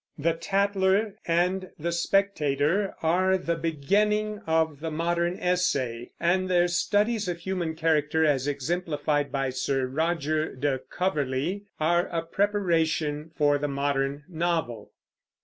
[0.17, 7.27] The Tatler and The Spectator are the beginning of the modern essay; and their studies
[7.27, 13.67] of human character, as exemplified in Sir Roger de Coverley, are a preparation for the
[13.67, 14.91] modern novel.